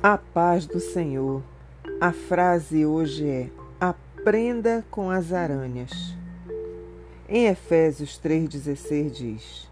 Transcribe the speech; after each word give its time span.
A 0.00 0.16
paz 0.16 0.64
do 0.64 0.78
Senhor. 0.78 1.42
A 2.00 2.12
frase 2.12 2.86
hoje 2.86 3.26
é: 3.26 3.50
aprenda 3.80 4.84
com 4.92 5.10
as 5.10 5.32
aranhas. 5.32 5.90
Em 7.28 7.46
Efésios 7.46 8.20
3,16 8.22 9.10
diz: 9.10 9.68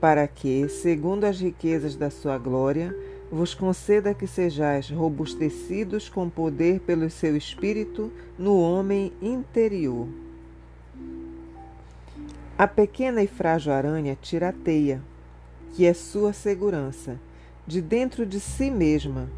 Para 0.00 0.26
que, 0.26 0.68
segundo 0.68 1.22
as 1.22 1.38
riquezas 1.38 1.94
da 1.94 2.10
sua 2.10 2.36
glória, 2.38 2.92
vos 3.30 3.54
conceda 3.54 4.12
que 4.12 4.26
sejais 4.26 4.90
robustecidos 4.90 6.08
com 6.08 6.28
poder 6.28 6.80
pelo 6.80 7.08
seu 7.08 7.36
espírito 7.36 8.10
no 8.36 8.58
homem 8.58 9.12
interior. 9.22 10.08
A 12.58 12.66
pequena 12.66 13.22
e 13.22 13.28
frágil 13.28 13.72
aranha 13.72 14.18
tira 14.20 14.48
a 14.48 14.52
teia, 14.52 15.00
que 15.72 15.86
é 15.86 15.94
sua 15.94 16.32
segurança 16.32 17.16
de 17.66 17.82
dentro 17.82 18.24
de 18.24 18.38
si 18.38 18.70
mesma. 18.70 19.28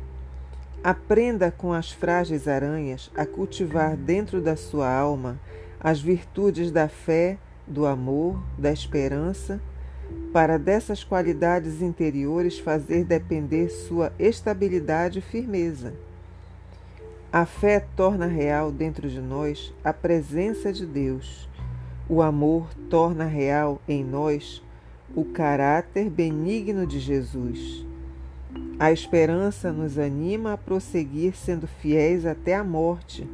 Aprenda 0.85 1.51
com 1.51 1.73
as 1.73 1.91
frágeis 1.91 2.47
aranhas 2.47 3.11
a 3.17 3.25
cultivar 3.25 3.97
dentro 3.97 4.41
da 4.41 4.57
sua 4.57 4.93
alma 4.93 5.39
as 5.81 6.01
virtudes 6.01 6.71
da 6.71 6.89
fé, 6.89 7.39
do 7.67 7.87
amor, 7.87 8.41
da 8.59 8.73
esperança, 8.73 9.61
para 10.33 10.59
dessas 10.59 11.03
qualidades 11.03 11.81
interiores 11.81 12.59
fazer 12.59 13.05
depender 13.05 13.69
sua 13.69 14.13
estabilidade 14.19 15.21
e 15.21 15.23
firmeza. 15.23 15.95
A 17.33 17.45
fé 17.45 17.85
torna 17.95 18.27
real 18.27 18.73
dentro 18.73 19.09
de 19.09 19.21
nós 19.21 19.75
a 19.85 19.93
presença 19.93 20.73
de 20.73 20.87
Deus. 20.87 21.49
O 22.09 22.23
amor 22.23 22.69
torna 22.89 23.25
real 23.25 23.81
em 23.87 24.03
nós 24.03 24.63
o 25.15 25.25
caráter 25.25 26.09
benigno 26.09 26.87
de 26.87 26.99
Jesus. 26.99 27.88
A 28.81 28.93
esperança 28.93 29.73
nos 29.73 29.99
anima 29.99 30.53
a 30.53 30.57
prosseguir 30.57 31.35
sendo 31.35 31.67
fiéis 31.67 32.25
até 32.25 32.55
a 32.55 32.63
morte, 32.63 33.29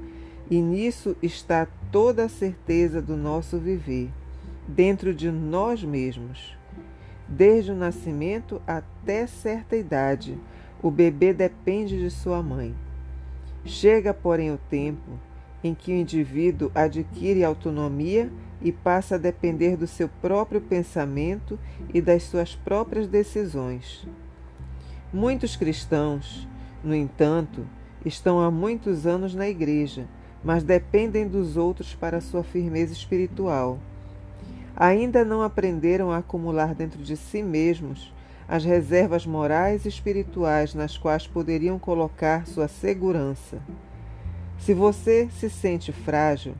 e 0.50 0.58
nisso 0.58 1.14
está 1.22 1.68
toda 1.92 2.24
a 2.24 2.28
certeza 2.30 3.02
do 3.02 3.14
nosso 3.14 3.58
viver, 3.58 4.10
dentro 4.66 5.12
de 5.14 5.30
nós 5.30 5.84
mesmos. 5.84 6.56
Desde 7.28 7.72
o 7.72 7.76
nascimento 7.76 8.60
até 8.66 9.26
certa 9.26 9.76
idade, 9.76 10.38
o 10.82 10.90
bebê 10.90 11.34
depende 11.34 11.98
de 11.98 12.10
sua 12.10 12.42
mãe. 12.42 12.74
Chega, 13.66 14.14
porém, 14.14 14.50
o 14.50 14.58
tempo 14.70 15.18
em 15.62 15.74
que 15.74 15.92
o 15.92 15.96
indivíduo 15.96 16.70
adquire 16.74 17.44
autonomia 17.44 18.30
e 18.62 18.72
passa 18.72 19.16
a 19.16 19.18
depender 19.18 19.76
do 19.76 19.86
seu 19.86 20.08
próprio 20.08 20.60
pensamento 20.60 21.58
e 21.92 22.00
das 22.00 22.22
suas 22.22 22.54
próprias 22.54 23.06
decisões. 23.06 24.06
Muitos 25.14 25.54
cristãos, 25.54 26.44
no 26.82 26.92
entanto, 26.92 27.64
estão 28.04 28.40
há 28.40 28.50
muitos 28.50 29.06
anos 29.06 29.32
na 29.32 29.48
igreja, 29.48 30.08
mas 30.42 30.64
dependem 30.64 31.28
dos 31.28 31.56
outros 31.56 31.94
para 31.94 32.20
sua 32.20 32.42
firmeza 32.42 32.92
espiritual. 32.92 33.78
Ainda 34.76 35.24
não 35.24 35.40
aprenderam 35.40 36.10
a 36.10 36.18
acumular 36.18 36.74
dentro 36.74 37.00
de 37.00 37.16
si 37.16 37.44
mesmos 37.44 38.12
as 38.48 38.64
reservas 38.64 39.24
morais 39.24 39.84
e 39.84 39.88
espirituais 39.88 40.74
nas 40.74 40.98
quais 40.98 41.28
poderiam 41.28 41.78
colocar 41.78 42.44
sua 42.44 42.66
segurança. 42.66 43.62
Se 44.58 44.74
você 44.74 45.28
se 45.30 45.48
sente 45.48 45.92
frágil, 45.92 46.56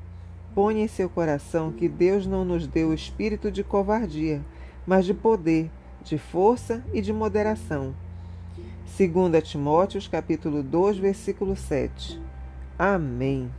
ponha 0.55 0.85
em 0.85 0.89
seu 0.89 1.09
coração 1.09 1.73
que 1.73 1.89
Deus 1.89 2.25
não 2.25 2.45
nos 2.45 2.69
deu 2.69 2.91
o 2.91 2.95
espírito 2.95 3.51
de 3.51 3.65
covardia, 3.65 4.41
mas 4.87 5.05
de 5.05 5.13
poder, 5.13 5.69
de 6.05 6.17
força 6.17 6.85
e 6.93 7.01
de 7.01 7.13
moderação. 7.13 7.93
2 8.97 9.49
Timóteos 9.49 10.07
capítulo 10.07 10.63
2, 10.63 10.99
versículo 10.99 11.57
7. 11.57 12.21
Amém. 12.79 13.51